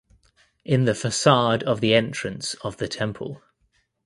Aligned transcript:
In 0.65 0.85
the 0.85 0.95
facade 0.95 1.61
of 1.61 1.79
the 1.79 1.93
entrance 1.93 2.55
of 2.63 2.77
the 2.77 2.87
temple. 2.87 3.43